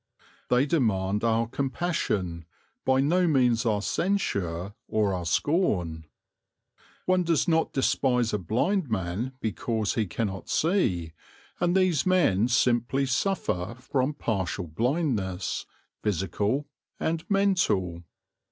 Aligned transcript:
They 0.49 0.65
demand 0.65 1.23
our 1.23 1.45
compassion, 1.47 2.45
by 2.85 3.01
no 3.01 3.27
means 3.27 3.67
our 3.67 3.83
censure 3.83 4.73
or 4.87 5.13
our 5.13 5.27
scorn. 5.27 6.05
One 7.05 7.21
does 7.23 7.47
not 7.47 7.71
despise 7.71 8.33
a 8.33 8.39
blind 8.39 8.89
man 8.89 9.33
because 9.41 9.93
he 9.93 10.07
cannot 10.07 10.49
see; 10.49 11.13
and 11.59 11.77
these 11.77 12.03
men 12.03 12.47
simply 12.47 13.05
suffer 13.05 13.77
from 13.79 14.15
partial 14.15 14.65
blindness, 14.65 15.67
physical 16.01 16.67
and 16.99 17.23
mental. 17.29 18.01